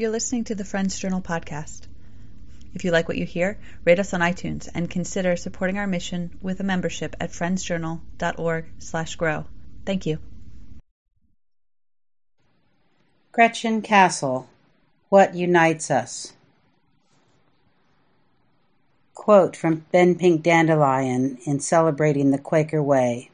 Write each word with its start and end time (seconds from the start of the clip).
You're 0.00 0.08
listening 0.08 0.44
to 0.44 0.54
the 0.54 0.64
Friends 0.64 0.98
Journal 0.98 1.20
podcast. 1.20 1.82
If 2.72 2.84
you 2.84 2.90
like 2.90 3.06
what 3.06 3.18
you 3.18 3.26
hear, 3.26 3.58
rate 3.84 3.98
us 3.98 4.14
on 4.14 4.20
iTunes 4.20 4.66
and 4.74 4.88
consider 4.88 5.36
supporting 5.36 5.76
our 5.76 5.86
mission 5.86 6.38
with 6.40 6.58
a 6.58 6.64
membership 6.64 7.14
at 7.20 7.32
friendsjournal.org/grow. 7.32 9.44
Thank 9.84 10.06
you. 10.06 10.18
Gretchen 13.30 13.82
Castle, 13.82 14.48
What 15.10 15.34
Unites 15.34 15.90
Us? 15.90 16.32
Quote 19.12 19.54
from 19.54 19.84
Ben 19.92 20.14
Pink 20.14 20.42
Dandelion 20.42 21.36
in 21.44 21.60
celebrating 21.60 22.30
the 22.30 22.38
Quaker 22.38 22.82
Way. 22.82 23.30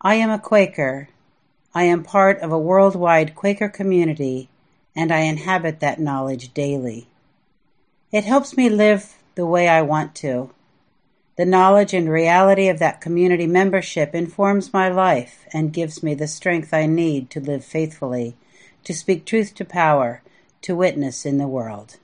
I 0.00 0.16
am 0.16 0.30
a 0.30 0.40
Quaker. 0.40 1.08
I 1.72 1.84
am 1.84 2.02
part 2.02 2.40
of 2.40 2.50
a 2.50 2.58
worldwide 2.58 3.36
Quaker 3.36 3.68
community, 3.68 4.48
and 4.94 5.12
I 5.12 5.20
inhabit 5.20 5.80
that 5.80 6.00
knowledge 6.00 6.52
daily. 6.54 7.08
It 8.10 8.24
helps 8.24 8.56
me 8.56 8.68
live 8.68 9.14
the 9.34 9.46
way 9.46 9.68
I 9.68 9.82
want 9.82 10.14
to. 10.16 10.50
The 11.36 11.46
knowledge 11.46 11.94
and 11.94 12.10
reality 12.10 12.68
of 12.68 12.80
that 12.80 13.00
community 13.00 13.46
membership 13.46 14.14
informs 14.14 14.72
my 14.72 14.88
life 14.88 15.46
and 15.52 15.72
gives 15.72 16.02
me 16.02 16.14
the 16.14 16.26
strength 16.26 16.74
I 16.74 16.86
need 16.86 17.30
to 17.30 17.40
live 17.40 17.64
faithfully, 17.64 18.34
to 18.84 18.92
speak 18.92 19.24
truth 19.24 19.54
to 19.54 19.64
power, 19.64 20.22
to 20.62 20.74
witness 20.74 21.24
in 21.24 21.38
the 21.38 21.46
world. 21.46 21.98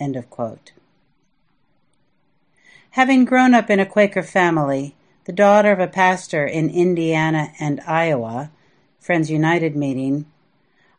End 0.00 0.16
of 0.16 0.28
quote. 0.28 0.72
Having 2.90 3.26
grown 3.26 3.54
up 3.54 3.70
in 3.70 3.78
a 3.78 3.86
Quaker 3.86 4.22
family, 4.22 4.96
the 5.24 5.32
daughter 5.32 5.70
of 5.70 5.80
a 5.80 5.86
pastor 5.86 6.46
in 6.46 6.68
Indiana 6.70 7.52
and 7.60 7.80
Iowa, 7.86 8.50
Friends 8.98 9.30
United 9.30 9.76
meeting, 9.76 10.26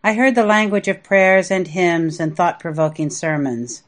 I 0.05 0.13
heard 0.13 0.35
the 0.35 0.45
language 0.45 0.87
of 0.87 1.03
prayers 1.03 1.51
and 1.51 1.67
hymns 1.67 2.21
and 2.21 2.33
thought 2.33 2.61
provoking 2.61 3.09
sermons 3.09 3.83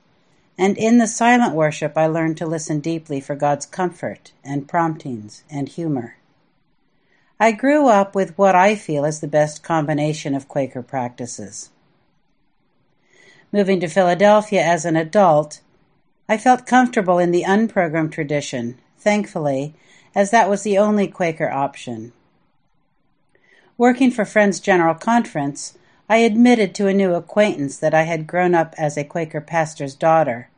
and 0.58 0.78
in 0.78 0.98
the 0.98 1.08
silent 1.08 1.54
worship, 1.54 1.96
I 1.96 2.08
learned 2.08 2.38
to 2.38 2.48
listen 2.48 2.80
deeply 2.80 3.20
for 3.20 3.36
God's 3.36 3.66
comfort 3.66 4.32
and 4.44 4.68
promptings 4.68 5.44
and 5.52 5.70
humor. 5.70 6.18
I 7.40 7.52
grew 7.52 7.88
up 7.88 8.16
with 8.16 8.36
what 8.38 8.56
I 8.56 8.76
feel 8.76 9.06
is 9.06 9.20
the 9.20 9.28
best 9.28 9.62
combination 9.62 10.34
of 10.34 10.48
Quaker 10.48 10.82
practices. 10.82 11.70
Moving 13.52 13.80
to 13.82 13.88
Philadelphia 13.88 14.64
as 14.64 14.84
an 14.84 14.96
adult, 14.96 15.62
I 16.28 16.38
felt 16.38 16.66
comfortable 16.66 17.20
in 17.20 17.30
the 17.30 17.44
unprogrammed 17.44 18.12
tradition, 18.12 18.80
thankfully, 18.98 19.76
as 20.16 20.32
that 20.32 20.50
was 20.50 20.64
the 20.64 20.80
only 20.80 21.08
Quaker 21.08 21.52
option. 21.52 22.14
Working 23.78 24.10
for 24.10 24.26
Friends 24.26 24.60
General 24.60 24.96
Conference, 24.96 25.77
I 26.10 26.18
admitted 26.18 26.74
to 26.76 26.88
a 26.88 26.94
new 26.94 27.16
acquaintance 27.16 27.78
that 27.80 27.94
I 27.94 28.04
had 28.04 28.28
grown 28.28 28.56
up 28.56 28.74
as 28.78 28.96
a 28.96 29.04
Quaker 29.04 29.42
pastor's 29.42 29.94
daughter, 29.94 30.50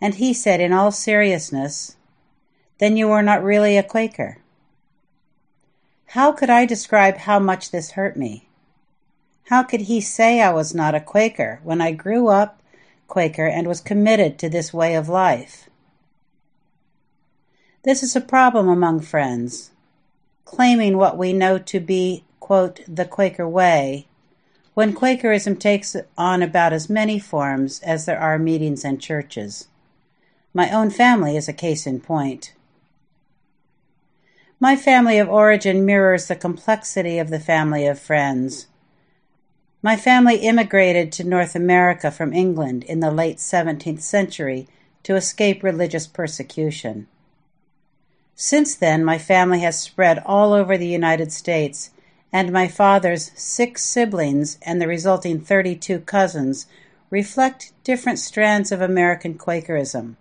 and 0.00 0.14
he 0.14 0.32
said 0.32 0.58
in 0.58 0.72
all 0.72 0.90
seriousness, 0.90 1.96
Then 2.78 2.96
you 2.96 3.10
are 3.10 3.22
not 3.22 3.44
really 3.44 3.76
a 3.76 3.82
Quaker. 3.82 4.38
How 6.06 6.32
could 6.32 6.48
I 6.48 6.64
describe 6.64 7.18
how 7.18 7.38
much 7.38 7.70
this 7.70 7.90
hurt 7.90 8.16
me? 8.16 8.48
How 9.50 9.62
could 9.62 9.82
he 9.82 10.00
say 10.00 10.40
I 10.40 10.50
was 10.50 10.74
not 10.74 10.94
a 10.94 11.00
Quaker 11.00 11.60
when 11.62 11.82
I 11.82 11.92
grew 11.92 12.28
up 12.28 12.62
Quaker 13.06 13.46
and 13.46 13.66
was 13.66 13.82
committed 13.82 14.38
to 14.38 14.48
this 14.48 14.72
way 14.72 14.94
of 14.94 15.10
life? 15.10 15.68
This 17.82 18.02
is 18.02 18.16
a 18.16 18.20
problem 18.20 18.68
among 18.68 19.00
friends. 19.00 19.72
Claiming 20.46 20.96
what 20.96 21.18
we 21.18 21.34
know 21.34 21.58
to 21.58 21.80
be, 21.80 22.24
quote, 22.40 22.80
the 22.88 23.04
Quaker 23.04 23.46
way 23.46 24.06
when 24.80 24.94
Quakerism 24.94 25.58
takes 25.58 25.94
on 26.16 26.42
about 26.42 26.72
as 26.72 26.88
many 26.88 27.18
forms 27.18 27.80
as 27.80 28.06
there 28.06 28.18
are 28.18 28.38
meetings 28.38 28.82
and 28.82 28.98
churches. 28.98 29.68
My 30.54 30.70
own 30.70 30.88
family 30.88 31.36
is 31.36 31.48
a 31.50 31.52
case 31.52 31.86
in 31.86 32.00
point. 32.00 32.54
My 34.58 34.76
family 34.76 35.18
of 35.18 35.28
origin 35.28 35.84
mirrors 35.84 36.28
the 36.28 36.34
complexity 36.34 37.18
of 37.18 37.28
the 37.28 37.38
family 37.38 37.86
of 37.86 38.00
friends. 38.00 38.68
My 39.82 39.96
family 39.96 40.36
immigrated 40.36 41.12
to 41.12 41.24
North 41.24 41.54
America 41.54 42.10
from 42.10 42.32
England 42.32 42.84
in 42.84 43.00
the 43.00 43.10
late 43.10 43.36
17th 43.36 44.00
century 44.00 44.66
to 45.02 45.14
escape 45.14 45.62
religious 45.62 46.06
persecution. 46.06 47.06
Since 48.34 48.76
then, 48.76 49.04
my 49.04 49.18
family 49.18 49.60
has 49.60 49.78
spread 49.78 50.22
all 50.24 50.54
over 50.54 50.78
the 50.78 50.88
United 50.88 51.32
States 51.32 51.90
and 52.32 52.52
my 52.52 52.68
father's 52.68 53.30
six 53.34 53.82
siblings 53.84 54.58
and 54.62 54.80
the 54.80 54.86
resulting 54.86 55.40
32 55.40 56.00
cousins 56.00 56.66
reflect 57.10 57.72
different 57.82 58.18
strands 58.18 58.70
of 58.70 58.80
American 58.80 59.34
Quakerism. 59.34 60.16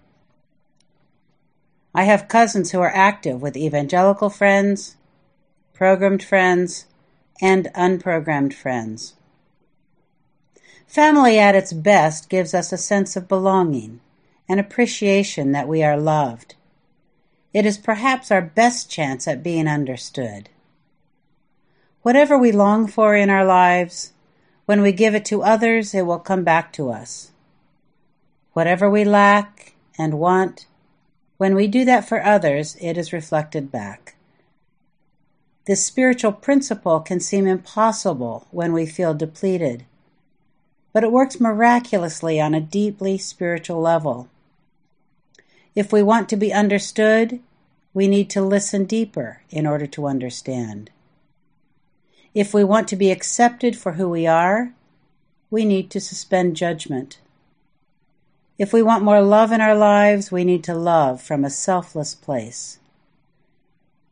I 1.94 2.04
have 2.04 2.28
cousins 2.28 2.72
who 2.72 2.80
are 2.80 2.94
active 2.94 3.42
with 3.42 3.58
evangelical 3.58 4.30
friends, 4.30 4.96
programmed 5.74 6.24
friends, 6.24 6.86
and 7.42 7.70
unprogrammed 7.76 8.54
friends. 8.54 9.16
Family 10.88 11.38
at 11.38 11.56
its 11.56 11.72
best 11.72 12.30
gives 12.30 12.54
us 12.54 12.72
a 12.72 12.78
sense 12.78 13.16
of 13.16 13.28
belonging, 13.28 14.00
an 14.48 14.58
appreciation 14.58 15.52
that 15.52 15.68
we 15.68 15.84
are 15.84 15.98
loved. 15.98 16.56
It 17.54 17.66
is 17.66 17.78
perhaps 17.78 18.32
our 18.32 18.42
best 18.42 18.90
chance 18.90 19.28
at 19.28 19.44
being 19.44 19.68
understood. 19.68 20.50
Whatever 22.02 22.38
we 22.38 22.52
long 22.52 22.88
for 22.88 23.16
in 23.16 23.30
our 23.30 23.46
lives, 23.46 24.14
when 24.66 24.82
we 24.82 24.92
give 24.92 25.16
it 25.16 25.26
to 25.26 25.44
others, 25.44 25.94
it 25.94 26.04
will 26.04 26.20
come 26.20 26.44
back 26.44 26.72
to 26.74 26.90
us. 26.90 27.32
Whatever 28.54 28.90
we 28.90 29.04
lack 29.04 29.74
and 29.98 30.20
want, 30.20 30.66
when 31.38 31.56
we 31.56 31.68
do 31.68 31.84
that 31.86 32.08
for 32.08 32.24
others, 32.24 32.78
it 32.80 32.98
is 32.98 33.12
reflected 33.12 33.72
back. 33.72 34.16
This 35.66 35.86
spiritual 35.86 36.32
principle 36.32 37.00
can 37.00 37.20
seem 37.20 37.46
impossible 37.46 38.48
when 38.50 38.74
we 38.74 38.86
feel 38.86 39.14
depleted, 39.14 39.86
but 40.94 41.04
it 41.04 41.12
works 41.12 41.40
miraculously 41.40 42.40
on 42.40 42.54
a 42.54 42.62
deeply 42.62 43.18
spiritual 43.18 43.82
level. 43.82 44.30
If 45.76 45.92
we 45.92 46.02
want 46.02 46.30
to 46.30 46.38
be 46.38 46.54
understood, 46.54 47.40
we 47.94 48.08
need 48.08 48.30
to 48.32 48.42
listen 48.42 48.86
deeper 48.86 49.42
in 49.50 49.68
order 49.68 49.86
to 49.88 50.08
understand. 50.08 50.92
If 52.34 52.54
we 52.54 52.64
want 52.64 52.88
to 52.90 52.96
be 52.96 53.12
accepted 53.12 53.76
for 53.76 53.94
who 53.94 54.08
we 54.10 54.28
are, 54.28 54.74
we 55.50 55.66
need 55.66 55.90
to 55.92 56.00
suspend 56.00 56.56
judgment. 56.56 57.20
If 58.60 58.72
we 58.72 58.84
want 58.84 59.04
more 59.04 59.22
love 59.22 59.52
in 59.52 59.62
our 59.62 59.76
lives, 59.76 60.32
we 60.32 60.44
need 60.44 60.64
to 60.66 60.76
love 60.76 61.22
from 61.22 61.44
a 61.44 61.50
selfless 61.50 62.14
place. 62.14 62.78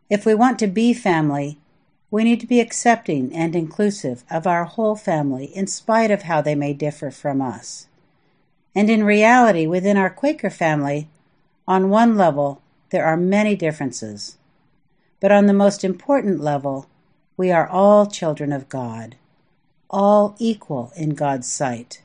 If 0.09 0.25
we 0.25 0.33
want 0.33 0.57
to 0.59 0.67
be 0.67 0.93
family, 0.93 1.57
we 2.09 2.23
need 2.23 2.39
to 2.39 2.47
be 2.47 2.61
accepting 2.61 3.33
and 3.35 3.55
inclusive 3.55 4.23
of 4.31 4.47
our 4.47 4.63
whole 4.63 4.95
family 4.95 5.45
in 5.55 5.67
spite 5.67 6.09
of 6.09 6.23
how 6.23 6.41
they 6.41 6.55
may 6.55 6.73
differ 6.73 7.11
from 7.11 7.41
us. 7.41 7.87
And 8.73 8.89
in 8.89 9.03
reality, 9.03 9.67
within 9.67 9.97
our 9.97 10.09
Quaker 10.09 10.49
family, 10.49 11.09
on 11.67 11.89
one 11.89 12.15
level, 12.15 12.61
there 12.89 13.05
are 13.05 13.17
many 13.17 13.55
differences. 13.55 14.37
But 15.19 15.31
on 15.31 15.47
the 15.47 15.53
most 15.53 15.83
important 15.83 16.39
level, 16.39 16.87
we 17.37 17.51
are 17.51 17.67
all 17.67 18.07
children 18.07 18.51
of 18.51 18.67
God, 18.67 19.15
all 19.91 20.35
equal 20.39 20.91
in 20.97 21.11
God's 21.11 21.47
sight. 21.47 22.01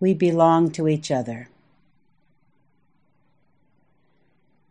We 0.00 0.14
belong 0.14 0.72
to 0.72 0.88
each 0.88 1.12
other. 1.12 1.48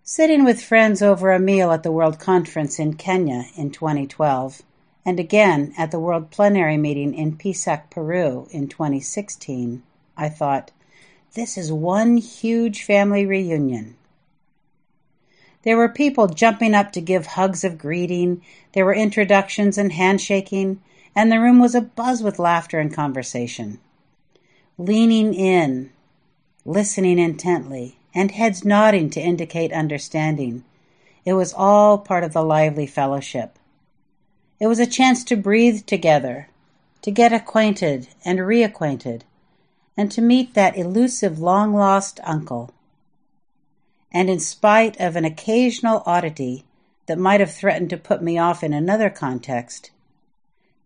Sitting 0.04 0.44
with 0.44 0.62
friends 0.62 1.02
over 1.02 1.32
a 1.32 1.40
meal 1.40 1.72
at 1.72 1.84
the 1.84 1.92
World 1.92 2.20
Conference 2.20 2.80
in 2.80 2.96
Kenya 2.96 3.46
in 3.56 3.72
2012, 3.72 4.62
and 5.06 5.20
again 5.20 5.74
at 5.78 5.92
the 5.92 6.00
World 6.00 6.32
Plenary 6.32 6.76
Meeting 6.76 7.14
in 7.14 7.38
Pisac, 7.38 7.90
Peru 7.90 8.50
in 8.52 8.68
2016, 8.68 9.84
I 10.18 10.28
thought, 10.28 10.72
this 11.36 11.58
is 11.58 11.72
one 11.72 12.18
huge 12.18 12.84
family 12.84 13.26
reunion. 13.26 13.96
There 15.64 15.76
were 15.76 15.90
people 15.90 16.28
jumping 16.28 16.74
up 16.74 16.94
to 16.94 17.02
give 17.02 17.26
hugs 17.26 17.66
of 17.66 17.78
greeting, 17.78 18.42
there 18.72 18.86
were 18.86 18.94
introductions 18.94 19.78
and 19.78 19.92
handshaking, 19.92 20.80
and 21.14 21.30
the 21.30 21.40
room 21.40 21.60
was 21.60 21.76
abuzz 21.76 22.24
with 22.24 22.40
laughter 22.40 22.80
and 22.80 22.94
conversation. 22.94 23.80
Leaning 24.78 25.34
in, 25.34 25.92
listening 26.64 27.20
intently, 27.20 27.98
and 28.16 28.32
heads 28.32 28.64
nodding 28.64 29.10
to 29.10 29.20
indicate 29.20 29.74
understanding. 29.74 30.64
It 31.26 31.34
was 31.34 31.54
all 31.54 31.98
part 31.98 32.24
of 32.24 32.32
the 32.32 32.44
lively 32.44 32.88
fellowship. 32.88 33.60
It 34.62 34.68
was 34.68 34.80
a 34.80 34.86
chance 34.86 35.26
to 35.26 35.36
breathe 35.36 35.86
together, 35.86 36.48
to 37.02 37.12
get 37.12 37.34
acquainted 37.34 38.08
and 38.24 38.40
reacquainted, 38.40 39.24
and 39.98 40.10
to 40.12 40.22
meet 40.22 40.54
that 40.54 40.78
elusive 40.78 41.40
long 41.40 41.74
lost 41.74 42.22
uncle 42.24 42.72
and 44.12 44.30
in 44.30 44.40
spite 44.40 45.00
of 45.00 45.16
an 45.16 45.26
occasional 45.26 46.04
oddity 46.06 46.66
that 47.06 47.18
might 47.18 47.40
have 47.40 47.54
threatened 47.54 47.90
to 47.90 47.98
put 47.98 48.22
me 48.22 48.38
off 48.38 48.64
in 48.64 48.74
another 48.74 49.10
context, 49.10 49.92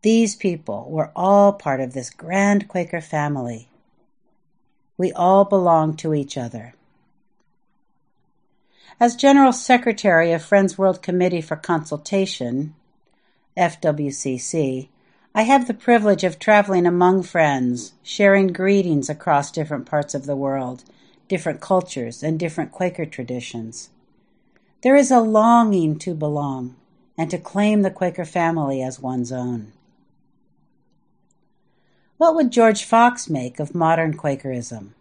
These 0.04 0.36
people 0.36 0.88
were 0.90 1.12
all 1.16 1.54
part 1.54 1.80
of 1.80 1.94
this 1.94 2.10
grand 2.10 2.68
Quaker 2.68 3.00
family. 3.00 3.70
We 4.98 5.14
all 5.14 5.46
belong 5.46 5.96
to 5.98 6.14
each 6.14 6.38
other. 6.38 6.74
As 9.00 9.16
General 9.16 9.54
Secretary 9.54 10.34
of 10.34 10.44
Friends 10.44 10.78
World 10.78 11.02
Committee 11.02 11.42
for 11.42 11.56
Consultation, 11.56 12.76
FWCC, 13.58 14.90
I 15.34 15.44
have 15.44 15.68
the 15.68 15.74
privilege 15.74 16.24
of 16.24 16.38
traveling 16.38 16.86
among 16.86 17.24
friends, 17.24 17.94
sharing 18.04 18.48
greetings 18.48 19.10
across 19.10 19.52
different 19.52 19.86
parts 19.86 20.14
of 20.14 20.26
the 20.26 20.36
world, 20.36 20.84
different 21.28 21.62
cultures, 21.62 22.24
and 22.24 22.40
different 22.40 22.72
Quaker 22.72 23.06
traditions. 23.06 23.90
There 24.82 24.96
is 24.96 25.12
a 25.12 25.20
longing 25.20 25.98
to 26.00 26.14
belong 26.14 26.76
and 27.18 27.30
to 27.32 27.38
claim 27.38 27.82
the 27.82 27.92
Quaker 27.92 28.26
family 28.26 28.82
as 28.82 29.00
one's 29.00 29.32
own. 29.32 29.72
What 32.18 32.36
would 32.36 32.52
George 32.52 32.84
Fox 32.84 33.30
make 33.30 33.60
of 33.60 33.76
modern 33.76 34.16
Quakerism? 34.16 34.94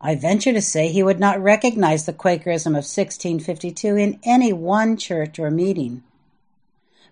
I 0.00 0.14
venture 0.14 0.52
to 0.52 0.60
say 0.60 0.88
he 0.88 1.02
would 1.02 1.18
not 1.18 1.42
recognize 1.42 2.04
the 2.04 2.12
Quakerism 2.12 2.74
of 2.74 2.84
1652 2.84 3.96
in 3.96 4.20
any 4.22 4.52
one 4.52 4.96
church 4.98 5.38
or 5.38 5.50
meeting, 5.50 6.02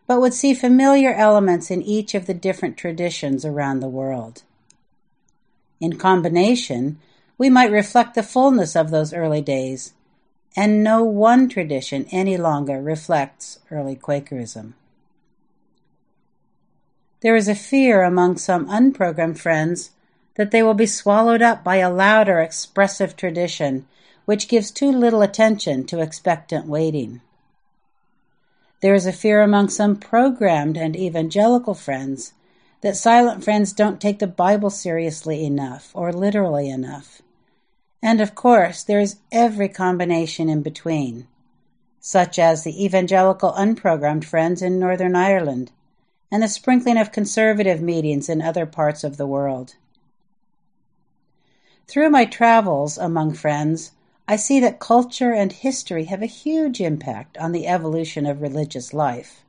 but 0.07 0.21
would 0.21 0.35
see 0.35 0.53
familiar 0.53 1.15
elements 1.15 1.71
in 1.71 1.81
each 1.81 2.15
of 2.15 2.27
the 2.27 2.35
different 2.35 2.77
traditions 2.77 3.47
around 3.47 3.81
the 3.81 3.89
world. 3.89 4.43
In 5.81 5.97
combination, 5.97 6.99
we 7.39 7.51
might 7.51 7.71
reflect 7.71 8.15
the 8.15 8.23
fullness 8.23 8.77
of 8.77 8.91
those 8.91 9.13
early 9.13 9.41
days, 9.41 9.95
and 10.57 10.83
no 10.85 11.03
one 11.03 11.49
tradition 11.49 12.07
any 12.11 12.37
longer 12.37 12.81
reflects 12.81 13.59
early 13.71 13.97
Quakerism. 13.97 14.75
There 17.21 17.37
is 17.37 17.49
a 17.49 17.55
fear 17.55 18.03
among 18.03 18.37
some 18.37 18.69
unprogrammed 18.69 19.39
friends 19.39 19.91
that 20.35 20.51
they 20.51 20.63
will 20.63 20.75
be 20.75 20.87
swallowed 20.87 21.43
up 21.43 21.63
by 21.63 21.77
a 21.77 21.93
louder, 21.93 22.41
expressive 22.41 23.17
tradition 23.17 23.87
which 24.25 24.49
gives 24.49 24.71
too 24.71 24.91
little 24.91 25.23
attention 25.23 25.85
to 25.85 26.01
expectant 26.01 26.67
waiting. 26.67 27.21
There 28.81 28.95
is 28.95 29.07
a 29.07 29.13
fear 29.13 29.43
among 29.43 29.69
some 29.69 29.97
programmed 29.97 30.77
and 30.77 30.97
evangelical 30.97 31.75
friends 31.75 32.33
that 32.83 32.97
silent 32.97 33.43
friends 33.43 33.73
don't 33.73 34.01
take 34.01 34.19
the 34.19 34.27
Bible 34.27 34.71
seriously 34.71 35.45
enough 35.45 35.91
or 35.95 36.13
literally 36.13 36.69
enough. 36.69 37.23
And 38.03 38.21
of 38.21 38.35
course, 38.35 38.83
there 38.83 39.01
is 39.01 39.17
every 39.31 39.69
combination 39.69 40.49
in 40.49 40.63
between, 40.63 41.29
such 42.01 42.39
as 42.39 42.65
the 42.65 42.85
evangelical 42.85 43.53
unprogrammed 43.53 44.25
friends 44.25 44.61
in 44.61 44.81
Northern 44.81 45.15
Ireland 45.15 45.71
and 46.31 46.43
the 46.43 46.49
sprinkling 46.49 46.99
of 46.99 47.13
conservative 47.13 47.81
meetings 47.81 48.29
in 48.29 48.43
other 48.43 48.67
parts 48.67 49.05
of 49.05 49.17
the 49.17 49.27
world. 49.27 49.77
Through 51.87 52.11
my 52.11 52.25
travels 52.25 52.99
among 52.99 53.35
friends, 53.35 53.93
I 54.27 54.37
see 54.37 54.59
that 54.61 54.81
culture 54.81 55.33
and 55.33 55.53
history 55.53 56.05
have 56.05 56.23
a 56.23 56.27
huge 56.27 56.81
impact 56.81 57.39
on 57.39 57.53
the 57.53 57.69
evolution 57.69 58.27
of 58.27 58.43
religious 58.43 58.93
life. 58.93 59.45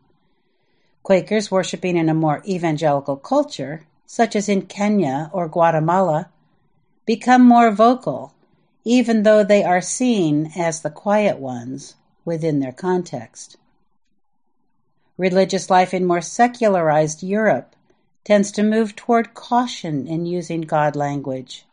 Quakers 1.04 1.52
worshiping 1.52 1.98
in 1.98 2.08
a 2.08 2.14
more 2.14 2.42
evangelical 2.48 3.18
culture, 3.18 3.86
such 4.06 4.38
as 4.38 4.48
in 4.48 4.62
Kenya 4.68 5.30
or 5.34 5.50
Guatemala, 5.50 6.30
become 7.06 7.42
more 7.46 7.72
vocal, 7.72 8.34
even 8.86 9.24
though 9.24 9.44
they 9.44 9.66
are 9.66 9.82
seen 9.82 10.52
as 10.56 10.82
the 10.82 10.90
quiet 10.90 11.40
ones 11.40 11.96
within 12.24 12.62
their 12.62 12.72
context. 12.72 13.58
Religious 15.18 15.70
life 15.70 15.94
in 15.94 16.06
more 16.06 16.22
secularized 16.22 17.22
Europe 17.22 17.76
tends 18.24 18.50
to 18.52 18.64
move 18.64 18.96
toward 18.96 19.34
caution 19.34 20.08
in 20.08 20.26
using 20.26 20.62
God 20.62 20.96
language. 20.96 21.66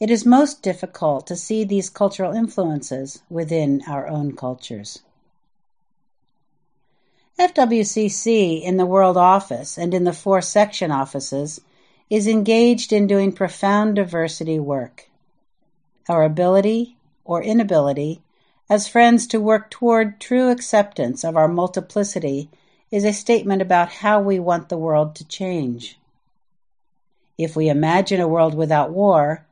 It 0.00 0.10
is 0.10 0.24
most 0.24 0.62
difficult 0.62 1.26
to 1.26 1.36
see 1.36 1.64
these 1.64 1.90
cultural 1.90 2.32
influences 2.32 3.20
within 3.28 3.82
our 3.86 4.08
own 4.08 4.34
cultures. 4.34 5.02
FWCC 7.38 8.62
in 8.62 8.78
the 8.78 8.86
World 8.86 9.18
Office 9.18 9.76
and 9.76 9.92
in 9.92 10.04
the 10.04 10.14
four 10.14 10.40
section 10.40 10.90
offices 10.90 11.60
is 12.08 12.26
engaged 12.26 12.94
in 12.94 13.06
doing 13.06 13.30
profound 13.30 13.96
diversity 13.96 14.58
work. 14.58 15.10
Our 16.08 16.22
ability 16.22 16.96
or 17.26 17.42
inability 17.42 18.22
as 18.70 18.88
friends 18.88 19.26
to 19.26 19.40
work 19.40 19.70
toward 19.70 20.18
true 20.18 20.48
acceptance 20.48 21.24
of 21.24 21.36
our 21.36 21.46
multiplicity 21.46 22.48
is 22.90 23.04
a 23.04 23.12
statement 23.12 23.60
about 23.60 23.90
how 23.90 24.18
we 24.18 24.38
want 24.38 24.70
the 24.70 24.78
world 24.78 25.14
to 25.16 25.28
change. 25.28 25.98
If 27.36 27.54
we 27.54 27.68
imagine 27.68 28.20
a 28.20 28.28
world 28.28 28.54
without 28.54 28.92
war, 28.92 29.44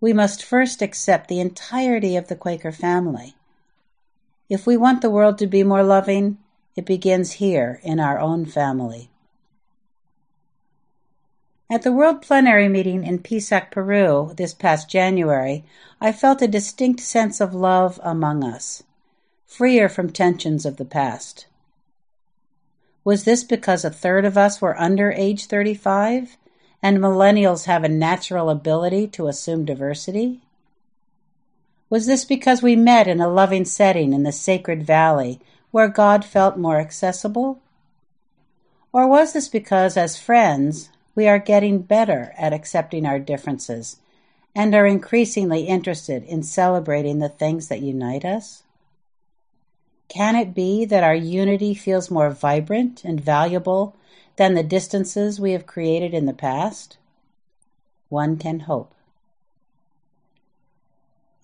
we 0.00 0.14
must 0.14 0.42
first 0.42 0.80
accept 0.80 1.28
the 1.28 1.40
entirety 1.40 2.16
of 2.16 2.28
the 2.28 2.36
Quaker 2.36 2.72
family. 2.72 3.34
If 4.48 4.66
we 4.66 4.78
want 4.78 5.02
the 5.02 5.10
world 5.10 5.36
to 5.38 5.46
be 5.46 5.62
more 5.62 5.82
loving, 5.82 6.38
it 6.76 6.86
begins 6.86 7.32
here 7.32 7.80
in 7.82 8.00
our 8.00 8.18
own 8.18 8.44
family. 8.44 9.10
At 11.70 11.82
the 11.82 11.92
World 11.92 12.20
Plenary 12.20 12.68
Meeting 12.68 13.04
in 13.04 13.20
Pisac, 13.20 13.70
Peru, 13.70 14.32
this 14.36 14.52
past 14.52 14.90
January, 14.90 15.64
I 16.00 16.10
felt 16.10 16.42
a 16.42 16.48
distinct 16.48 17.00
sense 17.00 17.40
of 17.40 17.54
love 17.54 18.00
among 18.02 18.42
us, 18.42 18.82
freer 19.46 19.88
from 19.88 20.10
tensions 20.10 20.66
of 20.66 20.78
the 20.78 20.84
past. 20.84 21.46
Was 23.04 23.24
this 23.24 23.44
because 23.44 23.84
a 23.84 23.90
third 23.90 24.24
of 24.24 24.36
us 24.36 24.60
were 24.60 24.78
under 24.80 25.12
age 25.12 25.46
35 25.46 26.36
and 26.82 26.98
millennials 26.98 27.66
have 27.66 27.84
a 27.84 27.88
natural 27.88 28.50
ability 28.50 29.06
to 29.08 29.28
assume 29.28 29.64
diversity? 29.64 30.40
Was 31.88 32.06
this 32.06 32.24
because 32.24 32.62
we 32.62 32.76
met 32.76 33.06
in 33.06 33.20
a 33.20 33.28
loving 33.28 33.64
setting 33.64 34.12
in 34.12 34.22
the 34.22 34.32
sacred 34.32 34.84
valley 34.84 35.40
where 35.70 35.88
God 35.88 36.24
felt 36.24 36.56
more 36.56 36.78
accessible? 36.78 37.60
Or 38.92 39.06
was 39.06 39.32
this 39.32 39.48
because, 39.48 39.96
as 39.96 40.18
friends, 40.18 40.90
we 41.14 41.28
are 41.28 41.38
getting 41.38 41.82
better 41.82 42.34
at 42.36 42.52
accepting 42.52 43.06
our 43.06 43.18
differences 43.18 43.98
and 44.54 44.74
are 44.74 44.86
increasingly 44.86 45.62
interested 45.62 46.24
in 46.24 46.42
celebrating 46.42 47.18
the 47.18 47.28
things 47.28 47.68
that 47.68 47.82
unite 47.82 48.24
us? 48.24 48.64
Can 50.08 50.34
it 50.34 50.54
be 50.54 50.84
that 50.86 51.04
our 51.04 51.14
unity 51.14 51.72
feels 51.72 52.10
more 52.10 52.30
vibrant 52.30 53.04
and 53.04 53.20
valuable 53.20 53.94
than 54.36 54.54
the 54.54 54.64
distances 54.64 55.38
we 55.38 55.52
have 55.52 55.66
created 55.66 56.12
in 56.12 56.26
the 56.26 56.32
past? 56.32 56.98
One 58.08 58.36
can 58.36 58.60
hope. 58.60 58.92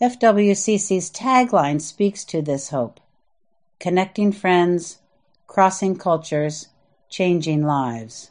FWCC's 0.03 1.11
tagline 1.11 1.81
speaks 1.81 2.25
to 2.25 2.43
this 2.43 2.71
hope 2.71 3.01
connecting 3.79 4.33
friends, 4.33 4.99
crossing 5.47 5.97
cultures, 5.97 6.69
changing 7.09 7.65
lives. 7.65 8.31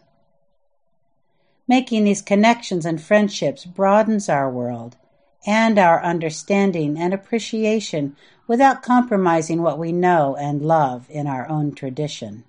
Making 1.67 2.03
these 2.03 2.21
connections 2.21 2.85
and 2.85 3.01
friendships 3.01 3.65
broadens 3.65 4.29
our 4.29 4.49
world 4.49 4.97
and 5.45 5.79
our 5.79 6.03
understanding 6.03 6.97
and 6.97 7.13
appreciation 7.13 8.15
without 8.47 8.83
compromising 8.83 9.61
what 9.61 9.79
we 9.79 9.91
know 9.91 10.35
and 10.35 10.61
love 10.61 11.07
in 11.09 11.27
our 11.27 11.47
own 11.49 11.73
tradition. 11.73 12.43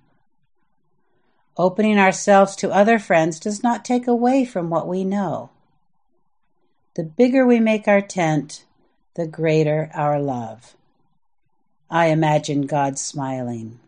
Opening 1.57 1.97
ourselves 1.97 2.55
to 2.57 2.71
other 2.71 2.99
friends 2.99 3.39
does 3.39 3.63
not 3.63 3.83
take 3.83 4.07
away 4.07 4.45
from 4.45 4.69
what 4.69 4.87
we 4.87 5.03
know. 5.03 5.49
The 6.95 7.03
bigger 7.03 7.45
we 7.45 7.59
make 7.59 7.87
our 7.87 8.01
tent, 8.01 8.65
the 9.15 9.25
greater 9.27 9.89
our 9.95 10.19
love. 10.19 10.76
I 11.89 12.07
imagine 12.07 12.63
God 12.63 12.99
smiling. 12.99 13.79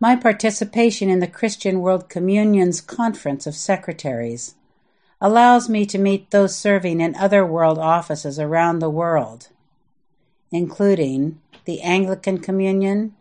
My 0.00 0.16
participation 0.16 1.08
in 1.08 1.20
the 1.20 1.26
Christian 1.26 1.80
World 1.80 2.08
Communion's 2.08 2.80
Conference 2.80 3.46
of 3.46 3.54
Secretaries 3.54 4.54
allows 5.20 5.68
me 5.68 5.84
to 5.86 5.98
meet 5.98 6.30
those 6.30 6.56
serving 6.56 7.00
in 7.00 7.16
other 7.16 7.44
world 7.44 7.78
offices 7.78 8.38
around 8.38 8.78
the 8.78 8.90
world, 8.90 9.48
including 10.52 11.40
the 11.64 11.80
Anglican 11.80 12.38
Communion, 12.38 13.14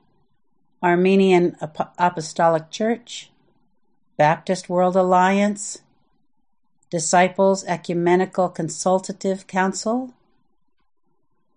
Armenian 0.84 1.58
Apostolic 1.98 2.70
Church, 2.70 3.32
Baptist 4.16 4.70
World 4.70 4.96
Alliance, 4.96 5.80
Disciples 6.90 7.64
Ecumenical 7.66 8.50
Consultative 8.50 9.48
Council, 9.48 10.14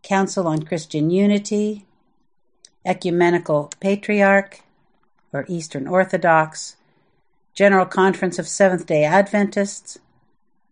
Council 0.02 0.47
on 0.47 0.62
Christian 0.62 1.11
Unity, 1.11 1.85
Ecumenical 2.85 3.71
Patriarch 3.80 4.61
or 5.33 5.45
Eastern 5.49 5.87
Orthodox, 5.87 6.76
General 7.54 7.87
Conference 7.87 8.38
of 8.38 8.49
Seventh 8.49 8.87
day 8.87 9.04
Adventists, 9.04 9.99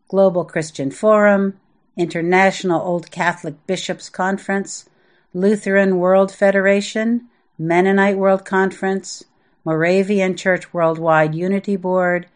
Global 0.08 0.44
Christian 0.44 0.90
Forum, 0.90 1.61
International 1.97 2.80
Old 2.80 3.11
Catholic 3.11 3.54
Bishops 3.66 4.08
Conference, 4.08 4.88
Lutheran 5.35 5.99
World 5.99 6.32
Federation, 6.32 7.28
Mennonite 7.58 8.16
World 8.16 8.44
Conference, 8.44 9.25
Moravian 9.64 10.35
Church 10.35 10.73
Worldwide 10.73 11.35
Unity 11.35 11.76
Board, 11.76 12.26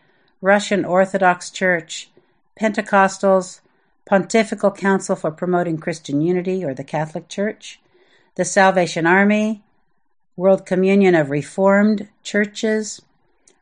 Russian 0.42 0.84
Orthodox 0.84 1.48
Church, 1.48 2.10
Pentecostals, 2.60 3.60
Pontifical 4.04 4.70
Council 4.70 5.14
for 5.14 5.30
Promoting 5.30 5.78
Christian 5.78 6.20
Unity, 6.20 6.64
or 6.64 6.74
the 6.74 6.84
Catholic 6.84 7.28
Church, 7.28 7.80
the 8.34 8.44
Salvation 8.44 9.06
Army, 9.06 9.62
World 10.36 10.66
Communion 10.66 11.14
of 11.14 11.30
Reformed 11.30 12.08
Churches, 12.22 13.02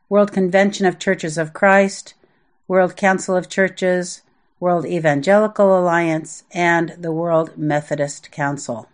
World 0.09 0.31
Convention 0.31 0.85
of 0.85 0.97
Churches 0.97 1.37
of 1.37 1.53
Christ, 1.53 2.15
World 2.67 2.95
Council 2.95 3.35
of 3.35 3.49
Churches, 3.49 4.23
World 4.59 4.85
Evangelical 4.85 5.77
Alliance, 5.77 6.43
and 6.51 6.95
the 6.97 7.11
World 7.11 7.57
Methodist 7.57 8.31
Council. 8.31 8.87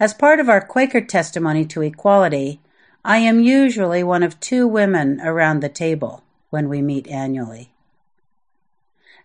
As 0.00 0.14
part 0.14 0.40
of 0.40 0.48
our 0.48 0.60
Quaker 0.60 1.00
testimony 1.00 1.64
to 1.66 1.82
equality, 1.82 2.60
I 3.04 3.18
am 3.18 3.42
usually 3.42 4.02
one 4.02 4.22
of 4.22 4.40
two 4.40 4.66
women 4.66 5.20
around 5.20 5.60
the 5.60 5.68
table 5.68 6.22
when 6.50 6.68
we 6.68 6.80
meet 6.80 7.06
annually. 7.08 7.73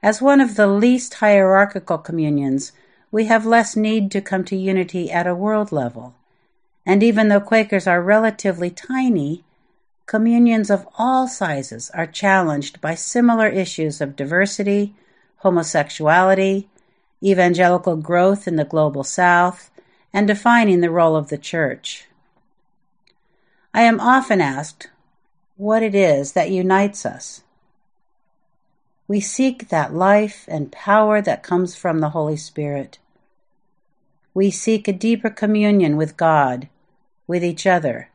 As 0.02 0.22
one 0.22 0.40
of 0.40 0.56
the 0.56 0.68
least 0.68 1.16
hierarchical 1.16 1.98
communions, 1.98 2.72
we 3.12 3.26
have 3.26 3.46
less 3.46 3.76
need 3.76 4.12
to 4.12 4.22
come 4.22 4.46
to 4.46 4.56
unity 4.56 5.12
at 5.12 5.28
a 5.28 5.36
world 5.36 5.72
level. 5.72 6.16
And 6.86 7.04
even 7.04 7.28
though 7.28 7.42
Quakers 7.42 7.86
are 7.86 8.02
relatively 8.02 8.70
tiny, 8.70 9.44
communions 10.06 10.70
of 10.70 10.88
all 10.98 11.28
sizes 11.28 11.90
are 11.92 12.08
challenged 12.08 12.80
by 12.80 12.96
similar 12.96 13.48
issues 13.48 14.00
of 14.00 14.16
diversity, 14.16 14.96
homosexuality, 15.38 16.70
evangelical 17.22 17.98
growth 17.98 18.48
in 18.48 18.56
the 18.56 18.64
global 18.64 19.04
south, 19.04 19.70
and 20.14 20.28
defining 20.28 20.80
the 20.80 20.90
role 20.90 21.16
of 21.16 21.28
the 21.28 21.38
church. 21.38 22.06
I 23.74 23.82
am 23.82 24.00
often 24.00 24.40
asked 24.40 24.90
what 25.58 25.84
it 25.84 25.94
is 25.94 26.32
that 26.32 26.50
unites 26.50 27.06
us. 27.06 27.44
We 29.10 29.22
seek 29.22 29.70
that 29.70 29.92
life 29.92 30.46
and 30.48 30.72
power 30.72 31.20
that 31.20 31.42
comes 31.42 31.76
from 31.76 31.98
the 31.98 32.10
Holy 32.10 32.38
Spirit. 32.38 33.00
We 34.36 34.52
seek 34.52 34.88
a 34.88 34.94
deeper 34.94 35.32
communion 35.32 35.98
with 35.98 36.16
God, 36.16 36.70
with 37.26 37.44
each 37.44 37.66
other, 37.66 38.10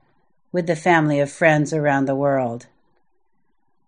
with 0.52 0.68
the 0.68 0.76
family 0.76 1.18
of 1.18 1.32
friends 1.32 1.72
around 1.72 2.04
the 2.04 2.14
world. 2.14 2.66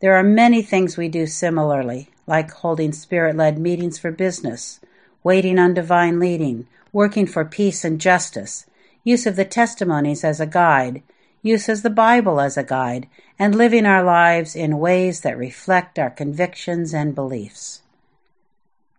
There 0.00 0.16
are 0.16 0.24
many 0.24 0.62
things 0.62 0.96
we 0.96 1.06
do 1.06 1.28
similarly, 1.28 2.08
like 2.26 2.50
holding 2.50 2.90
spirit 2.90 3.36
led 3.36 3.56
meetings 3.56 4.00
for 4.00 4.10
business, 4.10 4.80
waiting 5.22 5.60
on 5.60 5.74
divine 5.74 6.18
leading, 6.18 6.66
working 6.92 7.28
for 7.28 7.44
peace 7.44 7.84
and 7.84 8.00
justice, 8.00 8.66
use 9.04 9.26
of 9.26 9.36
the 9.36 9.44
testimonies 9.44 10.24
as 10.24 10.40
a 10.40 10.46
guide, 10.46 11.04
uses 11.42 11.82
the 11.82 11.90
Bible 11.90 12.40
as 12.40 12.56
a 12.56 12.64
guide, 12.64 13.08
and 13.38 13.54
living 13.54 13.86
our 13.86 14.02
lives 14.02 14.56
in 14.56 14.78
ways 14.78 15.20
that 15.20 15.38
reflect 15.38 15.98
our 15.98 16.10
convictions 16.10 16.94
and 16.94 17.14
beliefs. 17.14 17.82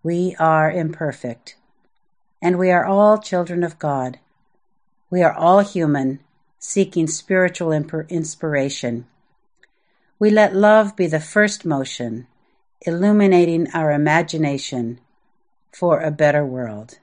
We 0.04 0.36
are 0.40 0.72
imperfect, 0.72 1.56
and 2.42 2.58
we 2.58 2.72
are 2.72 2.86
all 2.86 3.18
children 3.18 3.64
of 3.64 3.80
God. 3.80 4.20
We 5.10 5.24
are 5.24 5.34
all 5.34 5.60
human, 5.60 6.20
seeking 6.60 7.08
spiritual 7.08 7.72
inspiration. 7.72 9.06
We 10.20 10.30
let 10.30 10.56
love 10.56 10.96
be 10.96 11.08
the 11.08 11.20
first 11.20 11.66
motion, 11.66 12.28
illuminating 12.82 13.68
our 13.74 13.92
imagination 13.92 15.00
for 15.72 16.00
a 16.00 16.12
better 16.12 16.46
world. 16.46 17.00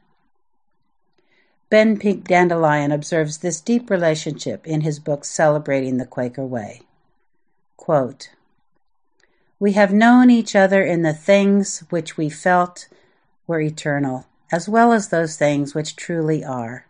Ben 1.75 1.99
Pink 1.99 2.29
Dandelion 2.29 2.93
observes 2.93 3.39
this 3.39 3.61
deep 3.61 3.91
relationship 3.91 4.65
in 4.65 4.83
his 4.83 5.01
book 5.01 5.25
Celebrating 5.25 5.97
the 5.97 6.07
Quaker 6.07 6.47
Way. 6.47 6.83
Quote, 7.77 8.31
we 9.59 9.73
have 9.73 9.93
known 9.93 10.31
each 10.31 10.55
other 10.55 10.85
in 10.85 11.03
the 11.03 11.13
things 11.13 11.81
which 11.91 12.17
we 12.17 12.31
felt 12.31 12.87
were 13.49 13.61
eternal, 13.61 14.27
as 14.53 14.69
well 14.69 14.93
as 14.93 15.09
those 15.09 15.35
things 15.37 15.75
which 15.75 15.97
truly 15.97 16.45
are. 16.45 16.87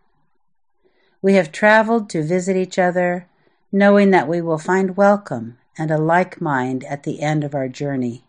We 1.23 1.33
have 1.33 1.51
traveled 1.51 2.11
to 2.11 2.23
visit 2.23 2.55
each 2.55 2.79
other, 2.79 3.27
knowing 3.73 4.11
that 4.11 4.29
we 4.29 4.43
will 4.43 4.59
find 4.59 4.99
welcome 4.99 5.57
and 5.79 5.91
a 5.91 5.97
like 5.97 6.43
mind 6.43 6.85
at 6.85 7.05
the 7.05 7.23
end 7.23 7.43
of 7.43 7.55
our 7.55 7.69
journey. 7.69 8.25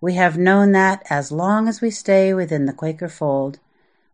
We 0.00 0.14
have 0.14 0.36
known 0.36 0.72
that 0.72 1.04
as 1.08 1.30
long 1.30 1.68
as 1.68 1.80
we 1.80 1.92
stay 1.92 2.34
within 2.34 2.66
the 2.66 2.72
Quaker 2.72 3.08
fold, 3.08 3.60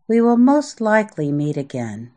we 0.07 0.19
will 0.19 0.37
most 0.37 0.81
likely 0.81 1.31
meet 1.31 1.57
again. 1.57 2.11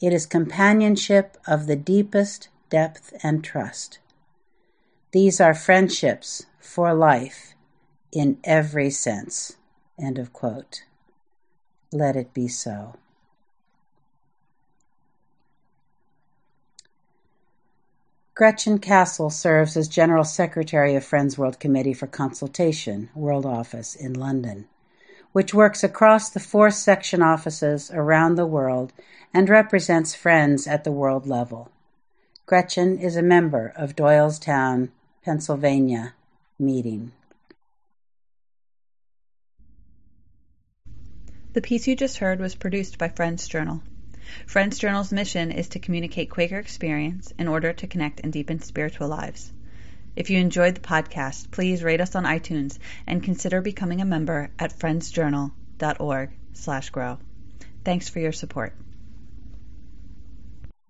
It 0.00 0.12
is 0.12 0.26
companionship 0.26 1.36
of 1.46 1.66
the 1.66 1.76
deepest 1.76 2.48
depth 2.70 3.12
and 3.22 3.42
trust. 3.42 3.98
These 5.12 5.40
are 5.40 5.54
friendships 5.54 6.46
for 6.60 6.92
life 6.94 7.54
in 8.12 8.38
every 8.44 8.90
sense. 8.90 9.56
End 9.98 10.18
of 10.18 10.32
quote. 10.32 10.84
Let 11.90 12.16
it 12.16 12.34
be 12.34 12.48
so. 12.48 12.96
Gretchen 18.34 18.78
Castle 18.78 19.30
serves 19.30 19.76
as 19.76 19.88
General 19.88 20.22
Secretary 20.22 20.94
of 20.94 21.04
Friends 21.04 21.36
World 21.36 21.58
Committee 21.58 21.94
for 21.94 22.06
Consultation, 22.06 23.10
World 23.14 23.44
Office 23.44 23.96
in 23.96 24.12
London 24.12 24.68
which 25.32 25.54
works 25.54 25.84
across 25.84 26.30
the 26.30 26.40
four 26.40 26.70
section 26.70 27.22
offices 27.22 27.90
around 27.92 28.34
the 28.34 28.46
world 28.46 28.92
and 29.32 29.48
represents 29.48 30.14
Friends 30.14 30.66
at 30.66 30.84
the 30.84 30.92
world 30.92 31.26
level. 31.26 31.70
Gretchen 32.46 32.98
is 32.98 33.16
a 33.16 33.22
member 33.22 33.72
of 33.76 33.94
Doylestown, 33.94 34.88
Pennsylvania 35.24 36.14
meeting. 36.58 37.12
The 41.52 41.60
piece 41.60 41.86
you 41.86 41.96
just 41.96 42.18
heard 42.18 42.40
was 42.40 42.54
produced 42.54 42.98
by 42.98 43.08
Friends 43.08 43.48
Journal. 43.48 43.82
Friends 44.46 44.78
Journal's 44.78 45.12
mission 45.12 45.50
is 45.50 45.68
to 45.70 45.78
communicate 45.78 46.30
Quaker 46.30 46.58
experience 46.58 47.32
in 47.38 47.48
order 47.48 47.72
to 47.72 47.86
connect 47.86 48.20
and 48.20 48.32
deepen 48.32 48.60
spiritual 48.60 49.08
lives. 49.08 49.52
If 50.18 50.28
you 50.30 50.38
enjoyed 50.40 50.74
the 50.74 50.80
podcast, 50.80 51.52
please 51.52 51.84
rate 51.84 52.00
us 52.00 52.16
on 52.16 52.24
iTunes 52.24 52.78
and 53.06 53.22
consider 53.22 53.60
becoming 53.60 54.00
a 54.00 54.04
member 54.04 54.50
at 54.58 54.76
friendsjournal.org/grow. 54.76 57.18
Thanks 57.84 58.08
for 58.08 58.18
your 58.18 58.32
support. 58.32 58.74